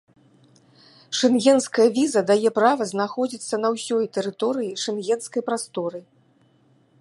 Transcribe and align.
Шэнгенская 1.17 1.85
віза 1.97 2.23
дае 2.31 2.49
права 2.59 2.83
знаходзіцца 2.93 3.55
на 3.67 3.71
ўсёй 3.75 4.05
тэрыторыі 4.19 4.71
шэнгенскай 4.87 5.41
прасторы. 5.51 5.99